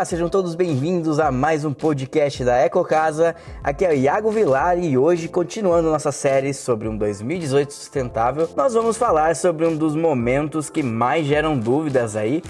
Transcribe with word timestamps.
Olá, 0.00 0.06
sejam 0.06 0.30
todos 0.30 0.54
bem-vindos 0.54 1.20
a 1.20 1.30
mais 1.30 1.62
um 1.62 1.74
podcast 1.74 2.42
da 2.42 2.56
Ecocasa. 2.64 3.36
Aqui 3.62 3.84
é 3.84 3.90
o 3.90 3.92
Iago 3.92 4.30
Vilar 4.30 4.78
e 4.78 4.96
hoje, 4.96 5.28
continuando 5.28 5.90
nossa 5.90 6.10
série 6.10 6.54
sobre 6.54 6.88
um 6.88 6.96
2018 6.96 7.70
sustentável, 7.70 8.48
nós 8.56 8.72
vamos 8.72 8.96
falar 8.96 9.36
sobre 9.36 9.66
um 9.66 9.76
dos 9.76 9.94
momentos 9.94 10.70
que 10.70 10.82
mais 10.82 11.26
geram 11.26 11.58
dúvidas 11.58 12.16
aí 12.16 12.42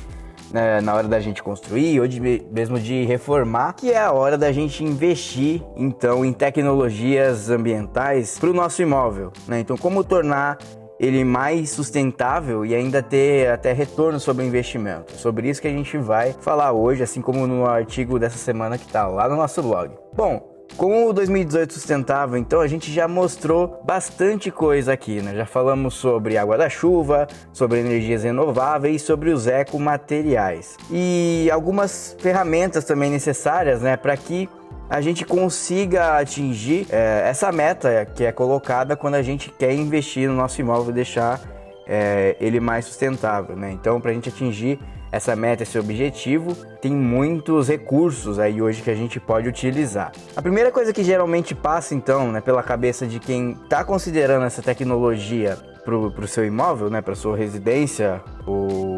né, 0.52 0.80
na 0.80 0.94
hora 0.94 1.08
da 1.08 1.18
gente 1.18 1.42
construir 1.42 2.00
ou 2.00 2.06
de, 2.06 2.20
mesmo 2.52 2.78
de 2.78 3.04
reformar, 3.04 3.72
que 3.72 3.90
é 3.90 3.98
a 3.98 4.12
hora 4.12 4.38
da 4.38 4.52
gente 4.52 4.84
investir 4.84 5.60
então 5.76 6.24
em 6.24 6.32
tecnologias 6.32 7.50
ambientais 7.50 8.38
para 8.38 8.50
o 8.50 8.54
nosso 8.54 8.80
imóvel. 8.80 9.32
Né? 9.48 9.58
Então, 9.58 9.76
como 9.76 10.04
tornar 10.04 10.56
ele 11.00 11.24
mais 11.24 11.70
sustentável 11.70 12.64
e 12.64 12.74
ainda 12.74 13.02
ter 13.02 13.50
até 13.50 13.72
retorno 13.72 14.20
sobre 14.20 14.44
o 14.44 14.46
investimento. 14.46 15.16
Sobre 15.16 15.48
isso 15.48 15.62
que 15.62 15.66
a 15.66 15.72
gente 15.72 15.96
vai 15.96 16.34
falar 16.42 16.72
hoje, 16.72 17.02
assim 17.02 17.22
como 17.22 17.46
no 17.46 17.64
artigo 17.64 18.18
dessa 18.18 18.36
semana 18.36 18.76
que 18.76 18.84
está 18.84 19.06
lá 19.06 19.26
no 19.26 19.34
nosso 19.34 19.62
blog. 19.62 19.90
Bom, 20.12 20.46
com 20.76 21.06
o 21.06 21.12
2018 21.14 21.72
sustentável, 21.72 22.36
então 22.36 22.60
a 22.60 22.66
gente 22.66 22.92
já 22.92 23.08
mostrou 23.08 23.80
bastante 23.82 24.50
coisa 24.50 24.92
aqui, 24.92 25.22
né? 25.22 25.34
Já 25.34 25.46
falamos 25.46 25.94
sobre 25.94 26.36
água 26.36 26.58
da 26.58 26.68
chuva, 26.68 27.26
sobre 27.50 27.80
energias 27.80 28.22
renováveis, 28.22 29.00
sobre 29.00 29.30
os 29.30 29.46
ecomateriais 29.46 30.76
e 30.90 31.48
algumas 31.50 32.14
ferramentas 32.20 32.84
também 32.84 33.10
necessárias, 33.10 33.80
né, 33.80 33.96
para 33.96 34.16
que 34.16 34.48
a 34.90 35.00
gente 35.00 35.24
consiga 35.24 36.18
atingir 36.18 36.88
é, 36.90 37.22
essa 37.28 37.52
meta 37.52 38.04
que 38.04 38.24
é 38.24 38.32
colocada 38.32 38.96
quando 38.96 39.14
a 39.14 39.22
gente 39.22 39.48
quer 39.48 39.72
investir 39.72 40.28
no 40.28 40.34
nosso 40.34 40.60
imóvel 40.60 40.90
e 40.90 40.94
deixar 40.94 41.40
é, 41.86 42.36
ele 42.40 42.58
mais 42.58 42.86
sustentável. 42.86 43.54
Né? 43.54 43.70
Então, 43.70 44.00
para 44.00 44.10
a 44.10 44.14
gente 44.14 44.28
atingir 44.28 44.80
essa 45.12 45.34
meta, 45.36 45.62
esse 45.62 45.78
objetivo, 45.78 46.54
tem 46.80 46.92
muitos 46.92 47.68
recursos 47.68 48.38
aí 48.38 48.60
hoje 48.60 48.82
que 48.82 48.90
a 48.90 48.94
gente 48.94 49.18
pode 49.20 49.48
utilizar. 49.48 50.12
A 50.36 50.42
primeira 50.42 50.70
coisa 50.72 50.92
que 50.92 51.04
geralmente 51.04 51.54
passa 51.54 51.94
então 51.94 52.30
né, 52.32 52.40
pela 52.40 52.62
cabeça 52.62 53.06
de 53.06 53.20
quem 53.20 53.52
está 53.62 53.84
considerando 53.84 54.44
essa 54.44 54.62
tecnologia 54.62 55.56
para 55.84 55.96
o 55.96 56.28
seu 56.28 56.44
imóvel, 56.44 56.90
né, 56.90 57.00
para 57.00 57.14
sua 57.14 57.36
residência, 57.36 58.20
o, 58.46 58.89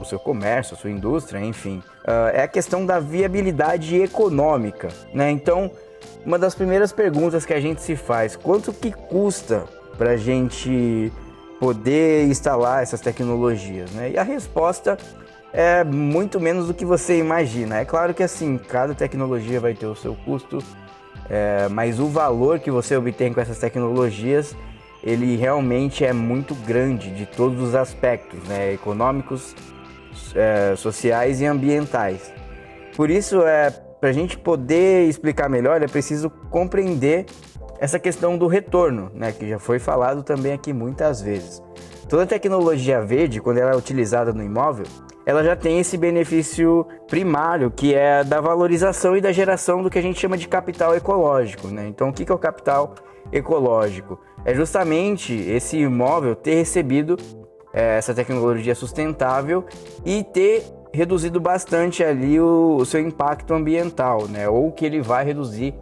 o 0.00 0.04
seu 0.04 0.18
comércio, 0.18 0.74
a 0.74 0.78
sua 0.78 0.90
indústria, 0.90 1.38
enfim, 1.38 1.82
uh, 2.04 2.28
é 2.32 2.42
a 2.42 2.48
questão 2.48 2.84
da 2.84 2.98
viabilidade 2.98 3.96
econômica. 4.00 4.88
Né? 5.12 5.30
Então, 5.30 5.70
uma 6.24 6.38
das 6.38 6.54
primeiras 6.54 6.92
perguntas 6.92 7.44
que 7.44 7.52
a 7.52 7.60
gente 7.60 7.80
se 7.82 7.96
faz, 7.96 8.36
quanto 8.36 8.72
que 8.72 8.92
custa 8.92 9.64
para 9.96 10.10
a 10.10 10.16
gente 10.16 11.12
poder 11.58 12.26
instalar 12.26 12.82
essas 12.82 13.00
tecnologias? 13.00 13.90
Né? 13.92 14.10
E 14.12 14.18
a 14.18 14.22
resposta 14.22 14.98
é 15.52 15.84
muito 15.84 16.40
menos 16.40 16.66
do 16.66 16.74
que 16.74 16.84
você 16.84 17.18
imagina. 17.18 17.78
É 17.78 17.84
claro 17.84 18.12
que 18.12 18.22
assim, 18.22 18.58
cada 18.58 18.94
tecnologia 18.94 19.60
vai 19.60 19.74
ter 19.74 19.86
o 19.86 19.94
seu 19.94 20.14
custo, 20.14 20.58
é, 21.28 21.68
mas 21.68 21.98
o 21.98 22.06
valor 22.06 22.58
que 22.60 22.70
você 22.70 22.96
obtém 22.96 23.32
com 23.32 23.40
essas 23.40 23.58
tecnologias 23.58 24.54
ele 25.06 25.36
realmente 25.36 26.04
é 26.04 26.12
muito 26.12 26.52
grande 26.52 27.10
de 27.10 27.26
todos 27.26 27.60
os 27.62 27.76
aspectos, 27.76 28.42
né? 28.48 28.72
econômicos, 28.72 29.54
é, 30.34 30.74
sociais 30.76 31.40
e 31.40 31.46
ambientais. 31.46 32.32
Por 32.96 33.10
isso, 33.10 33.42
é, 33.42 33.70
para 33.70 34.10
a 34.10 34.12
gente 34.12 34.38
poder 34.38 35.08
explicar 35.08 35.48
melhor, 35.48 35.82
é 35.82 35.86
preciso 35.86 36.30
compreender 36.50 37.26
essa 37.78 37.98
questão 37.98 38.38
do 38.38 38.46
retorno, 38.46 39.10
né? 39.14 39.32
que 39.32 39.48
já 39.48 39.58
foi 39.58 39.78
falado 39.78 40.22
também 40.22 40.52
aqui 40.52 40.72
muitas 40.72 41.20
vezes. 41.20 41.62
Toda 42.08 42.26
tecnologia 42.26 43.00
verde, 43.02 43.40
quando 43.40 43.58
ela 43.58 43.72
é 43.72 43.76
utilizada 43.76 44.32
no 44.32 44.42
imóvel, 44.42 44.86
ela 45.26 45.42
já 45.42 45.56
tem 45.56 45.80
esse 45.80 45.96
benefício 45.98 46.86
primário, 47.08 47.70
que 47.70 47.92
é 47.94 48.22
da 48.22 48.40
valorização 48.40 49.16
e 49.16 49.20
da 49.20 49.32
geração 49.32 49.82
do 49.82 49.90
que 49.90 49.98
a 49.98 50.02
gente 50.02 50.20
chama 50.20 50.38
de 50.38 50.46
capital 50.46 50.94
ecológico. 50.94 51.66
Né? 51.68 51.88
Então, 51.88 52.10
o 52.10 52.12
que 52.12 52.30
é 52.30 52.34
o 52.34 52.38
capital 52.38 52.94
ecológico? 53.32 54.18
é 54.46 54.54
justamente 54.54 55.34
esse 55.34 55.76
imóvel 55.76 56.36
ter 56.36 56.54
recebido 56.54 57.16
é, 57.76 57.98
essa 57.98 58.14
tecnologia 58.14 58.74
sustentável 58.74 59.66
e 60.02 60.24
ter 60.24 60.64
reduzido 60.94 61.38
bastante 61.38 62.02
ali 62.02 62.40
o, 62.40 62.76
o, 62.80 62.86
seu 62.86 63.00
impacto 63.00 63.52
ambiental, 63.52 64.26
né? 64.26 64.48
Ou 64.48 64.72
que 64.72 64.86
ele 64.86 65.02
vai 65.02 65.26
reduzir 65.26 65.74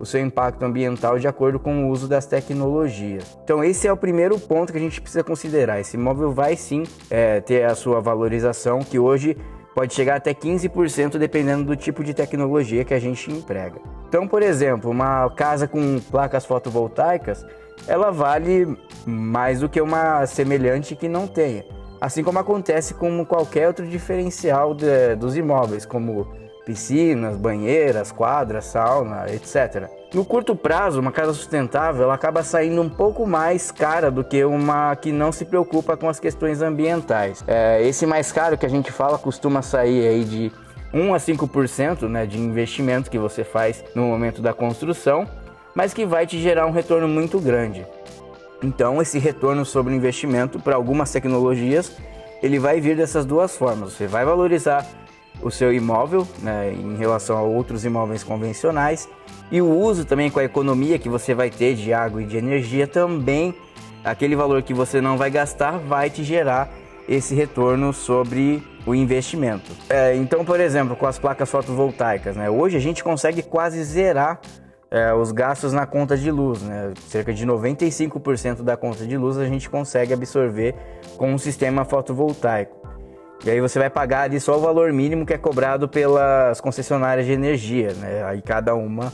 o 0.00 0.06
seu 0.06 0.20
impacto 0.20 0.62
ambiental 0.64 1.18
de 1.18 1.28
acordo 1.28 1.60
com 1.60 1.84
o 1.84 1.90
uso 1.90 2.08
das 2.08 2.24
tecnologias. 2.24 3.38
Então 3.44 3.62
esse 3.62 3.86
é 3.86 3.92
o 3.92 3.96
primeiro 3.96 4.40
ponto 4.40 4.72
que 4.72 4.78
a 4.78 4.80
gente 4.80 5.00
precisa 5.00 5.22
considerar. 5.22 5.78
Esse 5.78 5.98
imóvel 5.98 6.32
vai 6.32 6.56
sim 6.56 6.84
é, 7.10 7.42
ter 7.42 7.64
a 7.64 7.74
sua 7.74 8.00
valorização, 8.00 8.80
que 8.80 8.98
hoje 8.98 9.36
pode 9.74 9.92
chegar 9.92 10.16
até 10.16 10.32
15% 10.32 11.18
dependendo 11.18 11.64
do 11.64 11.76
tipo 11.76 12.02
de 12.02 12.14
tecnologia 12.14 12.84
que 12.84 12.94
a 12.94 12.98
gente 12.98 13.30
emprega. 13.30 13.93
Então, 14.14 14.28
por 14.28 14.44
exemplo, 14.44 14.92
uma 14.92 15.28
casa 15.30 15.66
com 15.66 15.98
placas 15.98 16.46
fotovoltaicas 16.46 17.44
ela 17.84 18.12
vale 18.12 18.78
mais 19.04 19.58
do 19.58 19.68
que 19.68 19.80
uma 19.80 20.24
semelhante 20.24 20.94
que 20.94 21.08
não 21.08 21.26
tenha. 21.26 21.64
Assim 22.00 22.22
como 22.22 22.38
acontece 22.38 22.94
com 22.94 23.24
qualquer 23.24 23.66
outro 23.66 23.84
diferencial 23.84 24.72
de, 24.72 25.16
dos 25.16 25.36
imóveis, 25.36 25.84
como 25.84 26.32
piscinas, 26.64 27.36
banheiras, 27.36 28.12
quadras, 28.12 28.66
sauna, 28.66 29.26
etc. 29.32 29.90
No 30.14 30.24
curto 30.24 30.54
prazo, 30.54 31.00
uma 31.00 31.10
casa 31.10 31.32
sustentável 31.32 32.04
ela 32.04 32.14
acaba 32.14 32.44
saindo 32.44 32.80
um 32.80 32.88
pouco 32.88 33.26
mais 33.26 33.72
cara 33.72 34.12
do 34.12 34.22
que 34.22 34.44
uma 34.44 34.94
que 34.94 35.10
não 35.10 35.32
se 35.32 35.44
preocupa 35.44 35.96
com 35.96 36.08
as 36.08 36.20
questões 36.20 36.62
ambientais. 36.62 37.42
É, 37.48 37.84
esse 37.84 38.06
mais 38.06 38.30
caro 38.30 38.56
que 38.56 38.64
a 38.64 38.70
gente 38.70 38.92
fala 38.92 39.18
costuma 39.18 39.60
sair 39.60 40.06
aí 40.06 40.24
de 40.24 40.52
1 40.94 41.12
a 41.12 41.18
5% 41.18 42.08
né, 42.08 42.24
de 42.24 42.38
investimento 42.38 43.10
que 43.10 43.18
você 43.18 43.44
faz 43.44 43.84
no 43.94 44.04
momento 44.04 44.40
da 44.40 44.54
construção 44.54 45.28
mas 45.74 45.92
que 45.92 46.06
vai 46.06 46.26
te 46.26 46.40
gerar 46.40 46.66
um 46.66 46.70
retorno 46.70 47.08
muito 47.08 47.40
grande. 47.40 47.84
Então, 48.62 49.02
esse 49.02 49.18
retorno 49.18 49.64
sobre 49.64 49.92
o 49.92 49.96
investimento 49.96 50.58
para 50.58 50.76
algumas 50.76 51.10
tecnologias, 51.10 51.96
ele 52.42 52.58
vai 52.58 52.80
vir 52.80 52.96
dessas 52.96 53.26
duas 53.26 53.56
formas. 53.56 53.92
Você 53.92 54.06
vai 54.06 54.24
valorizar 54.24 54.86
o 55.42 55.50
seu 55.50 55.72
imóvel 55.72 56.26
né, 56.40 56.72
em 56.72 56.96
relação 56.96 57.36
a 57.36 57.42
outros 57.42 57.84
imóveis 57.84 58.22
convencionais 58.22 59.08
e 59.50 59.60
o 59.60 59.68
uso 59.68 60.04
também 60.04 60.30
com 60.30 60.38
a 60.38 60.44
economia 60.44 60.98
que 60.98 61.08
você 61.08 61.34
vai 61.34 61.50
ter 61.50 61.74
de 61.74 61.92
água 61.92 62.22
e 62.22 62.24
de 62.24 62.36
energia 62.36 62.86
também 62.86 63.54
aquele 64.04 64.36
valor 64.36 64.62
que 64.62 64.72
você 64.72 65.00
não 65.00 65.18
vai 65.18 65.30
gastar 65.30 65.78
vai 65.78 66.08
te 66.08 66.22
gerar 66.22 66.70
esse 67.08 67.34
retorno 67.34 67.92
sobre 67.92 68.62
o 68.86 68.94
investimento. 68.94 69.72
É, 69.88 70.14
então, 70.14 70.44
por 70.44 70.60
exemplo, 70.60 70.94
com 70.96 71.06
as 71.06 71.18
placas 71.18 71.50
fotovoltaicas, 71.50 72.36
né, 72.36 72.50
hoje 72.50 72.76
a 72.76 72.80
gente 72.80 73.02
consegue 73.02 73.42
quase 73.42 73.82
zerar 73.82 74.40
é, 74.90 75.12
os 75.12 75.32
gastos 75.32 75.72
na 75.72 75.86
conta 75.86 76.16
de 76.16 76.30
luz, 76.30 76.62
né? 76.62 76.92
Cerca 77.08 77.32
de 77.32 77.44
95% 77.44 78.62
da 78.62 78.76
conta 78.76 79.04
de 79.04 79.16
luz 79.16 79.36
a 79.36 79.44
gente 79.44 79.68
consegue 79.68 80.12
absorver 80.12 80.74
com 81.16 81.32
um 81.32 81.38
sistema 81.38 81.84
fotovoltaico. 81.84 82.84
E 83.44 83.50
aí 83.50 83.60
você 83.60 83.78
vai 83.78 83.90
pagar 83.90 84.22
ali 84.22 84.38
só 84.38 84.56
o 84.56 84.60
valor 84.60 84.92
mínimo 84.92 85.26
que 85.26 85.34
é 85.34 85.38
cobrado 85.38 85.88
pelas 85.88 86.60
concessionárias 86.60 87.26
de 87.26 87.32
energia, 87.32 87.92
né? 87.94 88.22
Aí 88.24 88.40
cada 88.40 88.76
uma 88.76 89.12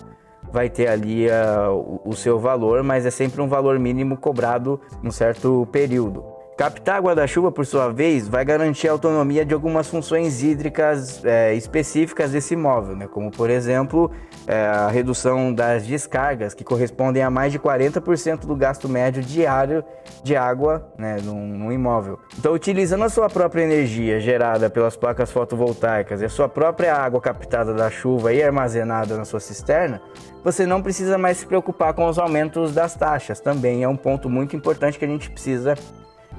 vai 0.53 0.69
ter 0.69 0.87
ali 0.87 1.27
uh, 1.29 1.73
o, 1.73 2.11
o 2.11 2.13
seu 2.15 2.39
valor, 2.39 2.83
mas 2.83 3.07
é 3.07 3.11
sempre 3.11 3.41
um 3.41 3.49
valor 3.49 3.79
mínimo 3.79 4.19
cobrado 4.19 4.81
num 5.03 5.11
certo 5.11 5.67
período. 5.73 6.23
Captar 6.61 6.97
água 6.97 7.15
da 7.15 7.27
chuva, 7.27 7.51
por 7.51 7.65
sua 7.65 7.91
vez, 7.91 8.29
vai 8.29 8.45
garantir 8.45 8.87
a 8.87 8.93
autonomia 8.93 9.47
de 9.47 9.55
algumas 9.55 9.89
funções 9.89 10.43
hídricas 10.43 11.25
é, 11.25 11.55
específicas 11.55 12.33
desse 12.33 12.53
imóvel, 12.53 12.95
né? 12.95 13.09
como 13.09 13.31
por 13.31 13.49
exemplo 13.49 14.11
é, 14.47 14.67
a 14.67 14.89
redução 14.89 15.55
das 15.55 15.87
descargas, 15.87 16.53
que 16.53 16.63
correspondem 16.63 17.23
a 17.23 17.31
mais 17.31 17.51
de 17.51 17.59
40% 17.59 18.41
do 18.41 18.55
gasto 18.55 18.91
médio 18.91 19.23
diário 19.23 19.83
de 20.23 20.37
água 20.37 20.87
né, 20.99 21.17
num, 21.25 21.47
num, 21.47 21.73
imóvel. 21.73 22.19
Então, 22.39 22.53
utilizando 22.53 23.05
a 23.05 23.09
sua 23.09 23.31
própria 23.31 23.63
energia 23.63 24.21
gerada 24.21 24.69
pelas 24.69 24.99
placas 24.99 25.33
fotovoltaicas 25.33 26.21
e 26.21 26.27
a 26.27 26.29
sua 26.29 26.47
própria 26.47 26.95
água 26.95 27.23
captada 27.23 27.73
da 27.73 27.91
chuva 27.91 28.35
e 28.35 28.43
armazenada 28.43 29.17
na 29.17 29.25
sua 29.25 29.41
cisterna, 29.41 30.03
você 30.45 30.67
não 30.67 30.83
precisa 30.83 31.17
mais 31.17 31.39
se 31.39 31.47
preocupar 31.47 31.95
com 31.95 32.07
os 32.07 32.19
aumentos 32.19 32.75
das 32.75 32.95
taxas. 32.95 33.41
Também 33.41 33.83
é 33.83 33.89
um 33.89 33.97
ponto 33.97 34.29
muito 34.29 34.55
importante 34.55 34.99
que 34.99 35.07
a 35.07 35.09
gente 35.09 35.31
precisa 35.31 35.75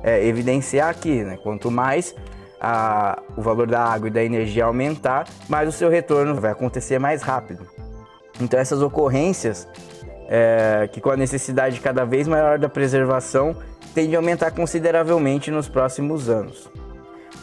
é, 0.03 0.25
evidenciar 0.25 0.89
aqui, 0.89 1.23
né? 1.23 1.37
Quanto 1.41 1.69
mais 1.69 2.15
a, 2.59 3.21
o 3.35 3.41
valor 3.41 3.67
da 3.67 3.83
água 3.83 4.07
e 4.07 4.11
da 4.11 4.23
energia 4.23 4.65
aumentar, 4.65 5.27
mais 5.49 5.67
o 5.67 5.71
seu 5.71 5.89
retorno 5.89 6.35
vai 6.35 6.51
acontecer 6.51 6.99
mais 6.99 7.21
rápido. 7.21 7.67
Então 8.39 8.59
essas 8.59 8.81
ocorrências, 8.81 9.67
é, 10.29 10.89
que 10.91 11.01
com 11.01 11.09
a 11.09 11.17
necessidade 11.17 11.79
cada 11.79 12.05
vez 12.05 12.27
maior 12.27 12.59
da 12.59 12.69
preservação, 12.69 13.55
tende 13.93 14.15
a 14.15 14.19
aumentar 14.19 14.51
consideravelmente 14.51 15.51
nos 15.51 15.67
próximos 15.67 16.29
anos. 16.29 16.69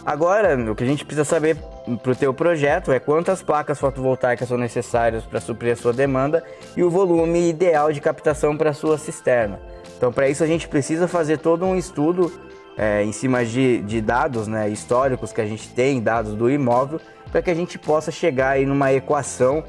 Agora, 0.07 0.57
o 0.71 0.75
que 0.75 0.85
a 0.85 0.87
gente 0.87 1.05
precisa 1.05 1.25
saber 1.25 1.57
para 1.97 2.13
o 2.13 2.17
teu 2.17 2.35
projeto 2.35 2.93
é 2.93 2.99
quantas 2.99 3.43
placas 3.43 3.79
fotovoltaicas 3.79 4.49
são 4.49 4.59
necessárias 4.59 5.25
para 5.25 5.41
suprir 5.41 5.73
a 5.73 5.77
sua 5.77 5.93
demanda 5.93 6.45
e 6.77 6.83
o 6.83 6.91
volume 6.91 7.49
ideal 7.49 7.93
de 7.93 8.01
captação 8.01 8.57
para 8.57 8.71
a 8.71 8.75
sua 8.75 8.99
cisterna. 8.99 9.61
Então, 9.97 10.13
para 10.13 10.29
isso 10.29 10.45
a 10.45 10.47
gente 10.47 10.69
precisa 10.69 11.09
fazer 11.09 11.39
todo 11.39 11.65
um 11.65 11.77
estudo 11.77 12.33
é, 12.77 13.03
em 13.03 13.11
cima 13.11 13.45
de, 13.45 13.83
de 13.83 14.01
dados 14.01 14.47
né, 14.47 14.69
históricos 14.69 15.33
que 15.33 15.41
a 15.41 15.47
gente 15.47 15.69
tem, 15.71 16.01
dados 16.01 16.35
do 16.35 16.49
imóvel, 16.49 17.01
para 17.33 17.43
que 17.43 17.51
a 17.51 17.55
gente 17.55 17.79
possa 17.79 18.11
chegar 18.11 18.51
aí 18.51 18.65
numa 18.65 18.93
equação 18.93 19.65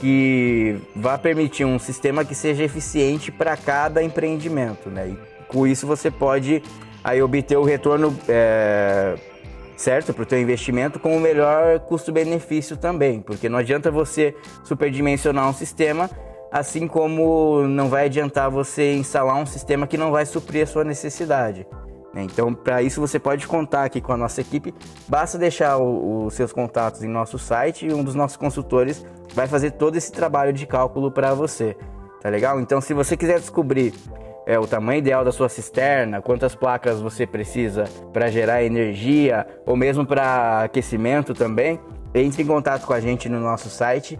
que 0.00 0.80
vá 0.94 1.18
permitir 1.18 1.64
um 1.64 1.78
sistema 1.78 2.24
que 2.24 2.34
seja 2.34 2.62
eficiente 2.62 3.30
para 3.30 3.56
cada 3.56 4.02
empreendimento, 4.02 4.88
né? 4.88 5.08
E 5.08 5.18
com 5.48 5.66
isso 5.66 5.86
você 5.86 6.10
pode 6.10 6.62
aí 7.04 7.20
obter 7.20 7.56
o 7.56 7.62
retorno 7.62 8.16
é, 8.28 9.14
certo 9.76 10.12
para 10.12 10.22
o 10.22 10.26
teu 10.26 10.40
investimento 10.40 10.98
com 10.98 11.16
o 11.16 11.20
melhor 11.20 11.80
custo-benefício 11.80 12.76
também, 12.76 13.20
porque 13.20 13.48
não 13.48 13.58
adianta 13.58 13.90
você 13.90 14.34
superdimensionar 14.64 15.48
um 15.48 15.52
sistema, 15.52 16.10
assim 16.50 16.86
como 16.86 17.66
não 17.66 17.88
vai 17.88 18.06
adiantar 18.06 18.50
você 18.50 18.94
instalar 18.94 19.36
um 19.36 19.46
sistema 19.46 19.86
que 19.86 19.96
não 19.96 20.10
vai 20.10 20.26
suprir 20.26 20.62
a 20.62 20.66
sua 20.66 20.84
necessidade. 20.84 21.66
Né? 22.12 22.22
Então, 22.22 22.52
para 22.52 22.82
isso 22.82 23.00
você 23.00 23.18
pode 23.18 23.46
contar 23.46 23.84
aqui 23.84 24.00
com 24.00 24.12
a 24.12 24.16
nossa 24.16 24.40
equipe. 24.40 24.74
Basta 25.08 25.38
deixar 25.38 25.78
os 25.78 26.34
seus 26.34 26.52
contatos 26.52 27.02
em 27.02 27.08
nosso 27.08 27.38
site 27.38 27.86
e 27.86 27.92
um 27.92 28.04
dos 28.04 28.14
nossos 28.14 28.36
consultores 28.36 29.04
vai 29.34 29.46
fazer 29.46 29.72
todo 29.72 29.96
esse 29.96 30.12
trabalho 30.12 30.52
de 30.52 30.66
cálculo 30.66 31.10
para 31.10 31.32
você. 31.34 31.76
Tá 32.20 32.28
legal? 32.28 32.60
Então, 32.60 32.80
se 32.80 32.94
você 32.94 33.16
quiser 33.16 33.40
descobrir 33.40 33.94
é, 34.46 34.58
o 34.58 34.66
tamanho 34.66 34.98
ideal 34.98 35.24
da 35.24 35.32
sua 35.32 35.48
cisterna, 35.48 36.20
quantas 36.20 36.54
placas 36.54 37.00
você 37.00 37.26
precisa 37.26 37.84
para 38.12 38.30
gerar 38.30 38.62
energia 38.62 39.46
ou 39.66 39.76
mesmo 39.76 40.04
para 40.04 40.62
aquecimento 40.64 41.34
também, 41.34 41.80
entre 42.14 42.42
em 42.42 42.46
contato 42.46 42.86
com 42.86 42.92
a 42.92 43.00
gente 43.00 43.28
no 43.28 43.40
nosso 43.40 43.68
site 43.68 44.18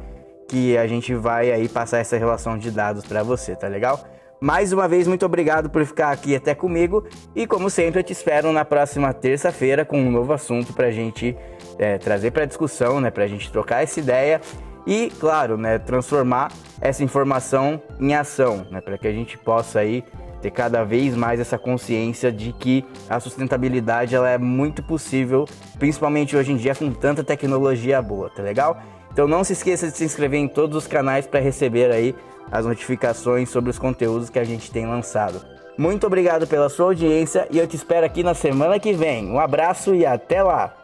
que 0.48 0.76
a 0.76 0.86
gente 0.86 1.14
vai 1.14 1.50
aí 1.50 1.69
passar 1.69 1.98
essa 1.98 2.16
relação 2.16 2.58
de 2.58 2.70
dados 2.70 3.06
para 3.06 3.22
você, 3.22 3.56
tá 3.56 3.69
legal? 3.69 3.98
Mais 4.38 4.72
uma 4.72 4.88
vez, 4.88 5.06
muito 5.06 5.24
obrigado 5.24 5.70
por 5.70 5.84
ficar 5.86 6.10
aqui 6.10 6.34
até 6.34 6.54
comigo 6.54 7.06
e, 7.34 7.46
como 7.46 7.70
sempre, 7.70 8.00
eu 8.00 8.04
te 8.04 8.12
espero 8.12 8.52
na 8.52 8.64
próxima 8.64 9.12
terça-feira 9.14 9.84
com 9.84 9.98
um 9.98 10.10
novo 10.10 10.32
assunto 10.32 10.72
para 10.72 10.88
a 10.88 10.90
gente 10.90 11.36
é, 11.78 11.96
trazer 11.96 12.32
para 12.32 12.44
discussão, 12.44 13.00
né, 13.00 13.10
para 13.10 13.24
a 13.24 13.28
gente 13.28 13.50
trocar 13.50 13.82
essa 13.82 14.00
ideia 14.00 14.40
e, 14.87 15.11
claro, 15.20 15.56
né, 15.56 15.79
transformar 15.79 16.50
essa 16.81 17.05
informação 17.05 17.81
em 18.00 18.14
ação, 18.14 18.67
né, 18.70 18.81
para 18.81 18.99
que 18.99 19.06
a 19.06 19.12
gente 19.12 19.38
possa 19.38 19.81
aí 19.81 20.05
ter 20.40 20.50
cada 20.50 20.82
vez 20.82 21.14
mais 21.14 21.38
essa 21.38 21.56
consciência 21.56 22.32
de 22.32 22.52
que 22.52 22.84
a 23.08 23.20
sustentabilidade 23.20 24.14
ela 24.14 24.29
é 24.29 24.37
muito 24.37 24.82
possível, 24.82 25.46
principalmente 25.79 26.37
hoje 26.37 26.52
em 26.52 26.56
dia 26.56 26.75
com 26.75 26.90
tanta 26.93 27.23
tecnologia 27.23 28.02
boa, 28.02 28.29
tá 28.29 28.43
legal? 28.43 28.82
Então 29.12 29.29
não 29.29 29.44
se 29.44 29.52
esqueça 29.52 29.88
de 29.88 29.96
se 29.96 30.05
inscrever 30.05 30.40
em 30.40 30.49
todos 30.49 30.76
os 30.76 30.87
canais 30.87 31.26
para 31.26 31.38
receber 31.38 31.93
aí 31.93 32.14
as 32.50 32.67
notificações 32.67 33.49
sobre 33.49 33.70
os 33.70 33.79
conteúdos 33.79 34.29
que 34.29 34.38
a 34.38 34.44
gente 34.44 34.70
tem 34.70 34.87
lançado. 34.87 35.40
Muito 35.79 36.06
obrigado 36.06 36.46
pela 36.46 36.69
sua 36.69 36.87
audiência 36.87 37.46
e 37.50 37.58
eu 37.58 37.67
te 37.67 37.76
espero 37.76 38.05
aqui 38.05 38.23
na 38.23 38.34
semana 38.34 38.79
que 38.79 38.93
vem. 38.93 39.31
Um 39.31 39.38
abraço 39.38 39.94
e 39.94 40.05
até 40.05 40.43
lá! 40.43 40.81